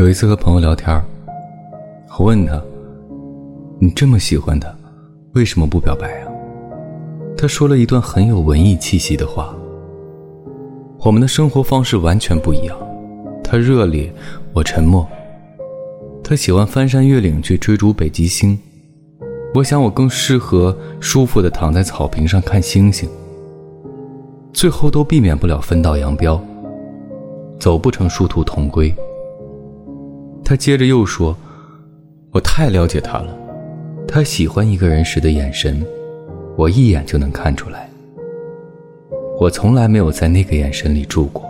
[0.00, 0.98] 有一次和朋友聊天，
[2.18, 2.58] 我问他
[3.78, 4.74] ：“你这么喜欢他，
[5.34, 6.32] 为什么不表白啊？”
[7.36, 9.54] 他说了一段很有文艺气息的话
[11.04, 12.74] ：“我们的生活方式完全不一样，
[13.44, 14.10] 他热烈，
[14.54, 15.06] 我沉默。
[16.24, 18.58] 他喜欢翻山越岭去追逐北极星，
[19.54, 23.06] 我想我更适合舒服的躺在草坪上看星星。
[24.54, 26.40] 最后都避免不了分道扬镳，
[27.58, 28.90] 走不成殊途同归。”
[30.50, 31.36] 他接着又说
[32.34, 33.32] ：“我太了解他了，
[34.08, 35.80] 他喜欢一个人时的眼神，
[36.56, 37.88] 我一眼就能看出来。
[39.38, 41.48] 我从来没有在那个眼神里住过。”